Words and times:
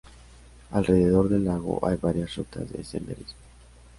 Alrededor 0.71 1.29
del 1.29 1.45
lago 1.45 1.79
hay 1.87 1.95
varias 1.95 2.35
rutas 2.35 2.67
de 2.71 2.83
senderismo. 2.83 3.37